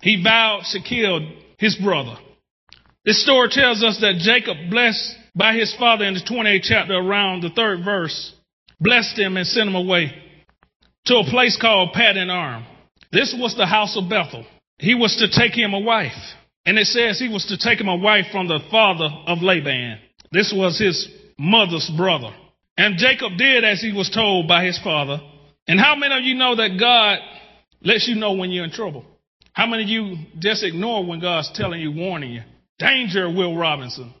He 0.01 0.21
vowed 0.21 0.63
to 0.71 0.81
kill 0.81 1.21
his 1.57 1.77
brother. 1.77 2.17
This 3.05 3.23
story 3.23 3.47
tells 3.49 3.81
us 3.81 4.01
that 4.01 4.17
Jacob, 4.17 4.57
blessed 4.69 5.15
by 5.33 5.53
his 5.53 5.73
father 5.75 6.03
in 6.03 6.15
the 6.15 6.19
28th 6.19 6.63
chapter, 6.63 6.95
around 6.95 7.43
the 7.43 7.51
third 7.51 7.85
verse, 7.85 8.33
blessed 8.81 9.17
him 9.17 9.37
and 9.37 9.47
sent 9.47 9.69
him 9.69 9.75
away 9.75 10.11
to 11.05 11.15
a 11.15 11.23
place 11.23 11.57
called 11.59 11.93
Paddan 11.93 12.29
Aram. 12.29 12.65
This 13.13 13.33
was 13.39 13.55
the 13.55 13.65
house 13.65 13.95
of 13.95 14.09
Bethel. 14.09 14.45
He 14.79 14.95
was 14.95 15.15
to 15.15 15.29
take 15.29 15.57
him 15.57 15.73
a 15.73 15.79
wife. 15.79 16.11
And 16.65 16.77
it 16.77 16.87
says 16.87 17.19
he 17.19 17.29
was 17.29 17.45
to 17.47 17.57
take 17.57 17.79
him 17.79 18.01
wife 18.01 18.25
from 18.31 18.47
the 18.47 18.59
father 18.69 19.09
of 19.27 19.41
Laban. 19.41 19.99
This 20.31 20.53
was 20.55 20.77
his 20.77 21.07
mother's 21.37 21.89
brother. 21.95 22.31
And 22.77 22.97
Jacob 22.97 23.37
did 23.37 23.63
as 23.63 23.81
he 23.81 23.91
was 23.91 24.09
told 24.09 24.47
by 24.47 24.65
his 24.65 24.79
father. 24.79 25.19
And 25.67 25.79
how 25.79 25.95
many 25.95 26.15
of 26.15 26.23
you 26.23 26.35
know 26.35 26.55
that 26.55 26.77
God 26.79 27.19
lets 27.81 28.07
you 28.07 28.15
know 28.15 28.33
when 28.33 28.51
you're 28.51 28.65
in 28.65 28.71
trouble? 28.71 29.05
How 29.53 29.65
many 29.65 29.83
of 29.83 29.89
you 29.89 30.17
just 30.37 30.63
ignore 30.63 31.05
when 31.05 31.19
God's 31.19 31.51
telling 31.53 31.81
you, 31.81 31.91
warning 31.91 32.31
you? 32.31 32.41
Danger, 32.77 33.29
Will 33.29 33.57
Robinson. 33.57 34.13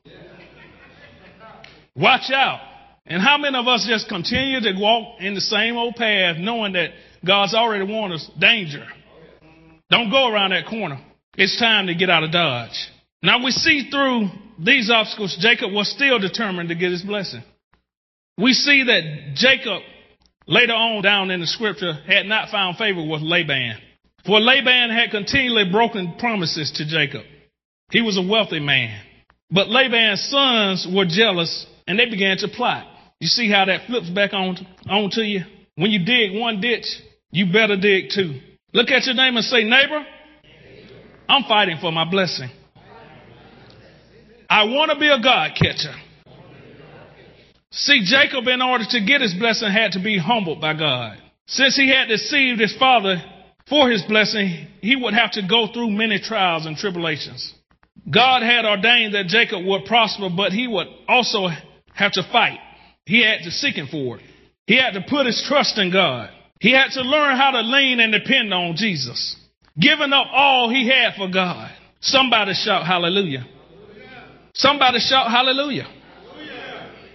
Watch 1.95 2.31
out. 2.31 2.61
And 3.05 3.21
how 3.21 3.37
many 3.37 3.57
of 3.57 3.67
us 3.67 3.87
just 3.89 4.09
continue 4.09 4.59
to 4.59 4.73
walk 4.79 5.19
in 5.21 5.33
the 5.33 5.41
same 5.41 5.77
old 5.77 5.95
path 5.95 6.37
knowing 6.37 6.73
that 6.73 6.91
God's 7.25 7.53
already 7.53 7.85
warned 7.85 8.13
us, 8.13 8.29
danger. 8.39 8.85
Don't 9.89 10.09
go 10.09 10.29
around 10.29 10.51
that 10.51 10.67
corner. 10.67 11.03
It's 11.37 11.59
time 11.59 11.87
to 11.87 11.95
get 11.95 12.09
out 12.09 12.23
of 12.23 12.31
Dodge. 12.31 12.89
Now 13.21 13.43
we 13.43 13.51
see 13.51 13.89
through 13.89 14.29
these 14.59 14.89
obstacles, 14.89 15.37
Jacob 15.39 15.71
was 15.71 15.89
still 15.89 16.19
determined 16.19 16.69
to 16.69 16.75
get 16.75 16.91
his 16.91 17.01
blessing. 17.01 17.43
We 18.37 18.53
see 18.53 18.83
that 18.83 19.35
Jacob, 19.35 19.81
later 20.47 20.73
on 20.73 21.01
down 21.01 21.31
in 21.31 21.41
the 21.41 21.47
scripture, 21.47 21.93
had 22.07 22.25
not 22.25 22.49
found 22.49 22.77
favor 22.77 23.05
with 23.05 23.21
Laban. 23.21 23.75
For 24.25 24.39
Laban 24.39 24.89
had 24.89 25.11
continually 25.11 25.69
broken 25.69 26.15
promises 26.19 26.71
to 26.75 26.85
Jacob. 26.85 27.23
He 27.91 28.01
was 28.01 28.17
a 28.17 28.21
wealthy 28.21 28.59
man. 28.59 29.01
But 29.51 29.69
Laban's 29.69 30.23
sons 30.29 30.87
were 30.93 31.05
jealous 31.05 31.65
and 31.87 31.97
they 31.97 32.09
began 32.09 32.37
to 32.37 32.47
plot. 32.47 32.85
You 33.19 33.27
see 33.27 33.49
how 33.49 33.65
that 33.65 33.87
flips 33.87 34.09
back 34.09 34.33
on, 34.33 34.57
on 34.89 35.09
to 35.11 35.21
you? 35.21 35.41
When 35.75 35.91
you 35.91 36.05
dig 36.05 36.39
one 36.39 36.61
ditch, 36.61 36.85
you 37.31 37.51
better 37.51 37.75
dig 37.75 38.11
two. 38.13 38.39
Look 38.73 38.89
at 38.89 39.05
your 39.05 39.15
neighbor 39.15 39.37
and 39.37 39.45
say, 39.45 39.63
neighbor, 39.63 40.05
I'm 41.29 41.43
fighting 41.43 41.77
for 41.79 41.91
my 41.91 42.09
blessing. 42.09 42.49
I 44.49 44.63
want 44.63 44.91
to 44.91 44.99
be 44.99 45.07
a 45.07 45.21
God 45.21 45.51
catcher. 45.55 45.93
See, 47.71 48.03
Jacob, 48.03 48.47
in 48.47 48.63
order 48.63 48.83
to 48.89 49.05
get 49.05 49.21
his 49.21 49.35
blessing, 49.35 49.71
had 49.71 49.91
to 49.91 49.99
be 50.03 50.17
humbled 50.17 50.59
by 50.59 50.73
God. 50.73 51.19
Since 51.45 51.75
he 51.75 51.87
had 51.89 52.07
deceived 52.07 52.59
his 52.59 52.75
father 52.77 53.23
for 53.69 53.91
his 53.91 54.01
blessing, 54.03 54.67
he 54.81 54.95
would 54.95 55.13
have 55.13 55.31
to 55.33 55.47
go 55.47 55.67
through 55.71 55.91
many 55.91 56.19
trials 56.19 56.65
and 56.65 56.75
tribulations. 56.75 57.53
God 58.11 58.41
had 58.41 58.65
ordained 58.65 59.13
that 59.13 59.27
Jacob 59.27 59.63
would 59.65 59.85
prosper, 59.85 60.29
but 60.35 60.51
he 60.51 60.67
would 60.67 60.87
also 61.07 61.49
have 61.93 62.11
to 62.13 62.23
fight. 62.31 62.59
He 63.05 63.23
had 63.23 63.43
to 63.43 63.51
seek 63.51 63.75
him 63.75 63.87
for 63.87 64.17
it. 64.17 64.23
He 64.65 64.77
had 64.77 64.93
to 64.93 65.01
put 65.07 65.27
his 65.27 65.43
trust 65.47 65.77
in 65.77 65.91
God. 65.91 66.31
He 66.59 66.71
had 66.71 66.91
to 66.91 67.01
learn 67.01 67.37
how 67.37 67.51
to 67.51 67.61
lean 67.61 67.99
and 67.99 68.11
depend 68.11 68.53
on 68.53 68.75
Jesus, 68.75 69.35
giving 69.77 70.13
up 70.13 70.27
all 70.31 70.69
he 70.69 70.87
had 70.87 71.15
for 71.15 71.29
God. 71.29 71.71
Somebody 71.99 72.53
shout 72.53 72.85
hallelujah. 72.85 73.45
Somebody 74.53 74.99
shout 74.99 75.29
hallelujah. 75.29 75.87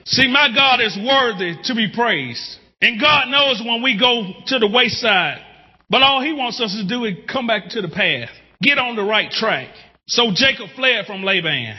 See, 0.07 0.29
my 0.29 0.49
God 0.55 0.81
is 0.81 0.99
worthy 0.99 1.55
to 1.65 1.75
be 1.75 1.89
praised. 1.95 2.59
And 2.81 3.01
God 3.01 3.29
knows 3.29 3.63
when 3.65 3.83
we 3.83 3.99
go 3.99 4.31
to 4.47 4.59
the 4.59 4.69
wayside, 4.69 5.41
but 5.89 6.03
all 6.03 6.23
he 6.23 6.35
wants 6.35 6.61
us 6.61 6.77
to 6.77 6.87
do 6.87 7.05
is 7.05 7.15
come 7.33 7.47
back 7.47 7.71
to 7.71 7.81
the 7.81 7.89
path, 7.89 8.29
get 8.61 8.79
on 8.79 8.97
the 8.97 9.03
right 9.03 9.31
track. 9.31 9.69
So 10.07 10.33
Jacob 10.35 10.69
fled 10.77 11.07
from 11.07 11.23
Laban. 11.23 11.77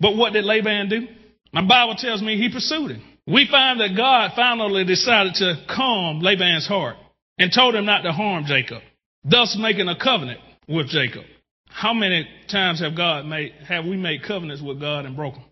But 0.00 0.16
what 0.16 0.32
did 0.32 0.44
Laban 0.44 0.88
do? 0.88 1.06
My 1.52 1.66
Bible 1.66 1.94
tells 1.96 2.22
me 2.22 2.36
he 2.36 2.52
pursued 2.52 2.90
him. 2.90 3.02
We 3.26 3.46
find 3.50 3.80
that 3.80 3.96
God 3.96 4.32
finally 4.34 4.84
decided 4.84 5.34
to 5.34 5.64
calm 5.68 6.20
Laban's 6.20 6.66
heart 6.66 6.96
and 7.38 7.52
told 7.52 7.74
him 7.74 7.84
not 7.84 8.02
to 8.02 8.12
harm 8.12 8.44
Jacob, 8.46 8.82
thus 9.24 9.56
making 9.58 9.88
a 9.88 9.98
covenant 9.98 10.40
with 10.68 10.88
Jacob. 10.88 11.24
How 11.68 11.94
many 11.94 12.28
times 12.50 12.80
have 12.80 12.96
God 12.96 13.26
made, 13.26 13.52
have 13.66 13.84
we 13.84 13.96
made 13.96 14.22
covenants 14.22 14.62
with 14.62 14.80
God 14.80 15.04
and 15.04 15.14
broken? 15.14 15.42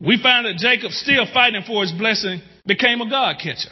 We 0.00 0.20
find 0.20 0.46
that 0.46 0.56
Jacob, 0.56 0.90
still 0.90 1.26
fighting 1.32 1.62
for 1.66 1.82
his 1.82 1.92
blessing, 1.92 2.42
became 2.66 3.00
a 3.00 3.08
God 3.08 3.36
catcher. 3.42 3.70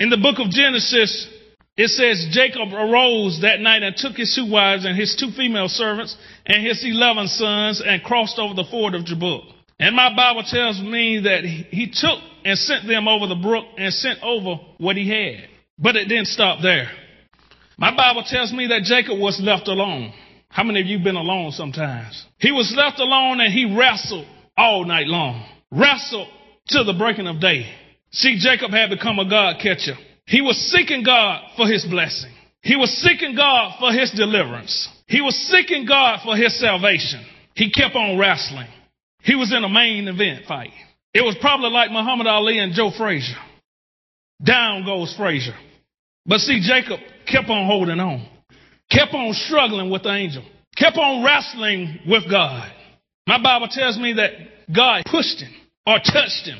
In 0.00 0.10
the 0.10 0.16
book 0.16 0.38
of 0.38 0.50
Genesis, 0.50 1.28
it 1.76 1.88
says 1.88 2.28
Jacob 2.32 2.72
arose 2.74 3.40
that 3.42 3.60
night 3.60 3.82
and 3.82 3.94
took 3.96 4.16
his 4.16 4.34
two 4.34 4.50
wives 4.50 4.84
and 4.84 4.96
his 4.96 5.14
two 5.14 5.30
female 5.36 5.68
servants 5.68 6.16
and 6.44 6.66
his 6.66 6.84
eleven 6.84 7.28
sons 7.28 7.80
and 7.84 8.02
crossed 8.02 8.38
over 8.38 8.54
the 8.54 8.64
ford 8.70 8.94
of 8.94 9.04
Jabbok. 9.04 9.44
And 9.78 9.96
my 9.96 10.14
Bible 10.14 10.42
tells 10.42 10.80
me 10.80 11.20
that 11.20 11.44
he 11.44 11.90
took 11.90 12.18
and 12.44 12.58
sent 12.58 12.86
them 12.86 13.08
over 13.08 13.26
the 13.26 13.34
brook 13.36 13.64
and 13.78 13.94
sent 13.94 14.18
over 14.22 14.56
what 14.78 14.96
he 14.96 15.08
had. 15.08 15.48
But 15.78 15.96
it 15.96 16.08
didn't 16.08 16.26
stop 16.26 16.60
there. 16.60 16.90
My 17.80 17.96
Bible 17.96 18.22
tells 18.26 18.52
me 18.52 18.66
that 18.66 18.82
Jacob 18.82 19.18
was 19.18 19.40
left 19.42 19.66
alone. 19.66 20.12
How 20.50 20.64
many 20.64 20.82
of 20.82 20.86
you 20.86 20.98
been 20.98 21.16
alone 21.16 21.52
sometimes? 21.52 22.26
He 22.38 22.52
was 22.52 22.74
left 22.76 23.00
alone 23.00 23.40
and 23.40 23.50
he 23.50 23.74
wrestled 23.74 24.26
all 24.54 24.84
night 24.84 25.06
long. 25.06 25.42
Wrestled 25.72 26.28
till 26.68 26.84
the 26.84 26.92
breaking 26.92 27.26
of 27.26 27.40
day. 27.40 27.72
See, 28.12 28.38
Jacob 28.38 28.70
had 28.72 28.90
become 28.90 29.18
a 29.18 29.28
God 29.28 29.56
catcher. 29.62 29.94
He 30.26 30.42
was 30.42 30.58
seeking 30.70 31.02
God 31.02 31.42
for 31.56 31.66
his 31.66 31.86
blessing. 31.86 32.30
He 32.60 32.76
was 32.76 32.90
seeking 33.00 33.34
God 33.34 33.76
for 33.80 33.90
his 33.90 34.10
deliverance. 34.10 34.86
He 35.06 35.22
was 35.22 35.34
seeking 35.34 35.86
God 35.86 36.20
for 36.22 36.36
his 36.36 36.60
salvation. 36.60 37.24
He 37.54 37.70
kept 37.70 37.96
on 37.96 38.18
wrestling. 38.18 38.68
He 39.22 39.34
was 39.34 39.54
in 39.54 39.64
a 39.64 39.70
main 39.70 40.06
event 40.06 40.44
fight. 40.46 40.70
It 41.14 41.22
was 41.22 41.34
probably 41.40 41.70
like 41.70 41.90
Muhammad 41.90 42.26
Ali 42.26 42.58
and 42.58 42.74
Joe 42.74 42.90
Frazier. 42.90 43.38
Down 44.44 44.84
goes 44.84 45.14
Frazier. 45.16 45.56
But 46.30 46.38
see, 46.38 46.60
Jacob 46.62 47.00
kept 47.26 47.50
on 47.50 47.66
holding 47.66 47.98
on, 47.98 48.24
kept 48.88 49.12
on 49.12 49.34
struggling 49.34 49.90
with 49.90 50.04
the 50.04 50.14
angel, 50.14 50.44
kept 50.76 50.96
on 50.96 51.24
wrestling 51.24 51.98
with 52.06 52.30
God. 52.30 52.70
My 53.26 53.42
Bible 53.42 53.66
tells 53.68 53.98
me 53.98 54.12
that 54.12 54.30
God 54.72 55.02
pushed 55.10 55.40
him 55.40 55.52
or 55.84 55.98
touched 55.98 56.46
him. 56.46 56.58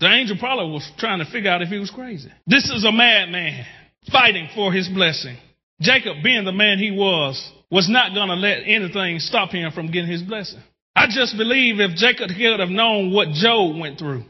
The 0.00 0.06
angel 0.06 0.38
probably 0.38 0.72
was 0.72 0.90
trying 0.96 1.18
to 1.18 1.30
figure 1.30 1.50
out 1.50 1.60
if 1.60 1.68
he 1.68 1.78
was 1.78 1.90
crazy. 1.90 2.30
This 2.46 2.70
is 2.70 2.86
a 2.86 2.90
madman 2.90 3.66
fighting 4.10 4.48
for 4.54 4.72
his 4.72 4.88
blessing. 4.88 5.36
Jacob, 5.82 6.22
being 6.24 6.46
the 6.46 6.52
man 6.52 6.78
he 6.78 6.90
was, 6.90 7.52
was 7.70 7.86
not 7.90 8.14
going 8.14 8.28
to 8.28 8.34
let 8.34 8.60
anything 8.64 9.18
stop 9.18 9.50
him 9.50 9.72
from 9.72 9.90
getting 9.92 10.10
his 10.10 10.22
blessing. 10.22 10.62
I 10.96 11.06
just 11.10 11.36
believe 11.36 11.80
if 11.80 11.96
Jacob 11.96 12.30
could 12.30 12.60
have 12.60 12.70
known 12.70 13.12
what 13.12 13.28
Job 13.32 13.78
went 13.78 13.98
through, 13.98 14.24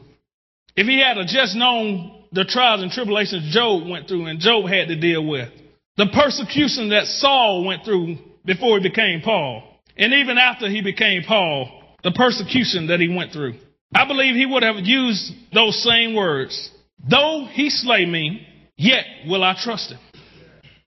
if 0.75 0.87
he 0.87 0.99
had 0.99 1.15
just 1.25 1.55
known 1.55 2.24
the 2.35 2.43
trials 2.43 2.83
and 2.83 2.91
tribulations 2.91 3.53
Job 3.53 3.87
went 3.87 4.07
through 4.09 4.25
and 4.25 4.39
Job 4.39 4.67
had 4.67 4.89
to 4.89 4.99
deal 4.99 5.25
with, 5.25 5.49
the 5.95 6.07
persecution 6.13 6.89
that 6.89 7.05
Saul 7.05 7.63
went 7.63 7.85
through 7.85 8.17
before 8.43 8.77
he 8.77 8.89
became 8.89 9.21
Paul, 9.21 9.63
and 9.97 10.13
even 10.13 10.37
after 10.37 10.69
he 10.69 10.81
became 10.81 11.23
Paul, 11.23 11.95
the 12.03 12.11
persecution 12.11 12.87
that 12.87 12.99
he 12.99 13.07
went 13.07 13.31
through. 13.31 13.55
I 13.95 14.05
believe 14.05 14.35
he 14.35 14.45
would 14.45 14.63
have 14.63 14.75
used 14.79 15.31
those 15.53 15.81
same 15.81 16.13
words. 16.13 16.69
Though 17.09 17.47
he 17.49 17.69
slay 17.69 18.05
me, 18.05 18.45
yet 18.75 19.05
will 19.25 19.43
I 19.43 19.55
trust 19.57 19.91
him. 19.91 19.99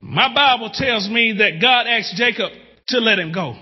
My 0.01 0.33
Bible 0.33 0.71
tells 0.73 1.09
me 1.09 1.33
that 1.39 1.63
God 1.63 1.87
asked 1.87 2.15
Jacob 2.17 2.53
to 2.89 2.99
let 2.99 3.19
him 3.19 3.33
go. 3.33 3.57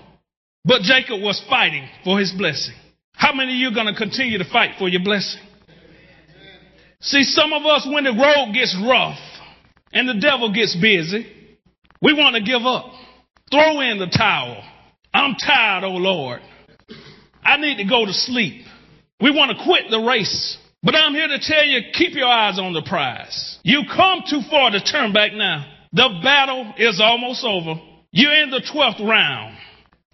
But 0.65 0.81
Jacob 0.81 1.21
was 1.21 1.41
fighting 1.49 1.87
for 2.03 2.19
his 2.19 2.33
blessing. 2.33 2.75
How 3.13 3.33
many 3.33 3.53
of 3.53 3.57
you 3.57 3.69
are 3.69 3.73
going 3.73 3.91
to 3.91 3.97
continue 3.97 4.37
to 4.37 4.51
fight 4.51 4.71
for 4.77 4.89
your 4.89 5.01
blessing? 5.01 5.41
See, 7.01 7.23
some 7.23 7.53
of 7.53 7.65
us, 7.65 7.87
when 7.91 8.03
the 8.03 8.11
road 8.11 8.53
gets 8.53 8.75
rough, 8.87 9.19
and 9.93 10.09
the 10.09 10.19
devil 10.19 10.51
gets 10.53 10.75
busy, 10.75 11.25
we 12.01 12.13
want 12.13 12.35
to 12.35 12.41
give 12.41 12.65
up. 12.65 12.85
Throw 13.51 13.81
in 13.81 13.99
the 13.99 14.07
towel. 14.07 14.63
I'm 15.13 15.35
tired, 15.35 15.83
oh 15.83 15.91
Lord. 15.91 16.41
I 17.43 17.57
need 17.57 17.77
to 17.77 17.85
go 17.85 18.05
to 18.05 18.13
sleep. 18.13 18.65
We 19.21 19.31
want 19.31 19.57
to 19.57 19.63
quit 19.63 19.89
the 19.89 19.99
race. 19.99 20.57
But 20.83 20.95
I'm 20.95 21.13
here 21.13 21.27
to 21.27 21.39
tell 21.39 21.65
you, 21.65 21.79
keep 21.93 22.13
your 22.13 22.27
eyes 22.27 22.59
on 22.59 22.73
the 22.73 22.83
prize. 22.83 23.59
You 23.63 23.83
come 23.95 24.21
too 24.29 24.41
far 24.49 24.71
to 24.71 24.83
turn 24.83 25.13
back 25.13 25.33
now. 25.33 25.65
The 25.93 26.19
battle 26.23 26.73
is 26.77 26.99
almost 27.01 27.43
over. 27.43 27.79
You're 28.11 28.43
in 28.43 28.51
the 28.51 28.61
12th 28.61 29.07
round. 29.07 29.57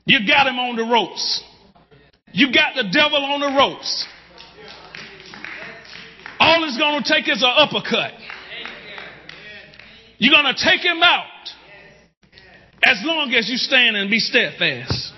You 0.05 0.25
got 0.27 0.47
him 0.47 0.59
on 0.59 0.75
the 0.75 0.83
ropes. 0.83 1.43
You 2.31 2.53
got 2.53 2.75
the 2.75 2.89
devil 2.91 3.23
on 3.23 3.39
the 3.39 3.57
ropes. 3.57 4.07
All 6.43 6.61
it's 6.65 6.77
going 6.77 7.01
to 7.01 7.09
take 7.09 7.29
is 7.29 7.41
an 7.41 7.53
uppercut. 7.55 8.11
You're 10.17 10.33
going 10.33 10.53
to 10.53 10.61
take 10.61 10.81
him 10.81 11.01
out 11.01 11.25
as 12.83 12.97
long 13.05 13.33
as 13.33 13.49
you 13.49 13.55
stand 13.55 13.95
and 13.95 14.09
be 14.11 14.19
steadfast. 14.19 15.13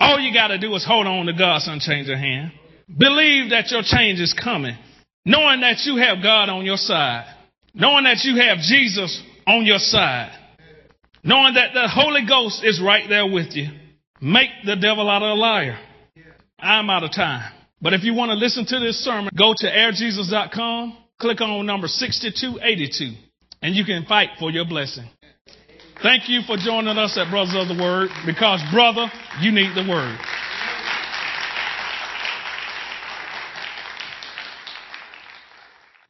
All 0.00 0.18
you 0.18 0.32
got 0.32 0.48
to 0.48 0.58
do 0.58 0.74
is 0.74 0.84
hold 0.84 1.06
on 1.06 1.26
to 1.26 1.34
God's 1.34 1.68
unchanging 1.68 2.16
hand. 2.16 2.52
Believe 2.88 3.50
that 3.50 3.70
your 3.70 3.82
change 3.84 4.18
is 4.18 4.32
coming, 4.32 4.78
knowing 5.26 5.60
that 5.60 5.84
you 5.84 5.96
have 5.96 6.22
God 6.22 6.48
on 6.48 6.64
your 6.64 6.78
side, 6.78 7.26
knowing 7.74 8.04
that 8.04 8.24
you 8.24 8.40
have 8.40 8.60
Jesus 8.60 9.22
on 9.46 9.66
your 9.66 9.78
side, 9.78 10.32
knowing 11.22 11.52
that 11.52 11.74
the 11.74 11.86
Holy 11.86 12.24
Ghost 12.26 12.64
is 12.64 12.80
right 12.82 13.04
there 13.10 13.26
with 13.26 13.54
you. 13.54 13.68
Make 14.22 14.48
the 14.64 14.76
devil 14.76 15.10
out 15.10 15.22
of 15.22 15.36
a 15.36 15.40
liar. 15.40 15.78
I'm 16.58 16.88
out 16.88 17.04
of 17.04 17.12
time. 17.12 17.52
But 17.84 17.92
if 17.92 18.02
you 18.02 18.14
want 18.14 18.30
to 18.30 18.34
listen 18.34 18.64
to 18.64 18.80
this 18.80 19.04
sermon, 19.04 19.30
go 19.36 19.52
to 19.54 19.66
airjesus.com, 19.66 20.96
click 21.20 21.42
on 21.42 21.66
number 21.66 21.86
6282, 21.86 23.12
and 23.60 23.76
you 23.76 23.84
can 23.84 24.06
fight 24.06 24.30
for 24.38 24.50
your 24.50 24.64
blessing. 24.64 25.04
Thank 26.02 26.30
you 26.30 26.40
for 26.46 26.56
joining 26.56 26.96
us 26.96 27.18
at 27.18 27.30
Brothers 27.30 27.54
of 27.54 27.68
the 27.68 27.80
Word 27.80 28.08
because, 28.24 28.62
brother, 28.72 29.12
you 29.42 29.52
need 29.52 29.76
the 29.76 29.86
Word. 29.86 30.18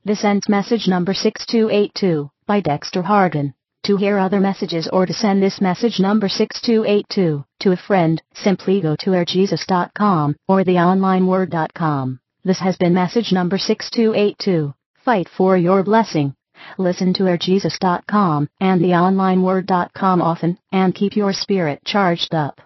This 0.05 0.23
ends 0.23 0.49
message 0.49 0.87
number 0.87 1.13
6282 1.13 2.31
by 2.47 2.61
Dexter 2.61 3.03
Harden. 3.03 3.55
To 3.85 3.99
hear 3.99 4.19
other 4.19 4.41
messages 4.41 4.89
or 4.91 5.05
to 5.05 5.13
send 5.13 5.43
this 5.43 5.61
message 5.61 6.01
number 6.01 6.27
6282 6.27 7.45
to 7.61 7.73
a 7.73 7.77
friend, 7.77 8.23
simply 8.35 8.81
go 8.81 8.97
to 8.97 9.11
airjesus.com 9.11 10.37
or 10.49 10.65
theonlineword.com. 10.65 12.19
This 12.45 12.61
has 12.61 12.79
been 12.79 12.95
message 12.95 13.31
number 13.31 13.59
6282. 13.59 14.73
Fight 15.05 15.29
for 15.29 15.59
your 15.59 15.83
blessing. 15.83 16.35
Listen 16.79 17.13
to 17.13 17.25
airjesus.com 17.25 18.49
and 18.59 18.81
theonlineword.com 18.81 20.23
often 20.23 20.59
and 20.73 20.95
keep 20.95 21.15
your 21.15 21.35
spirit 21.35 21.81
charged 21.85 22.35
up. 22.35 22.63